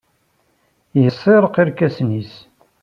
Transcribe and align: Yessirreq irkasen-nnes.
Yessirreq 1.01 1.55
irkasen-nnes. 1.61 2.33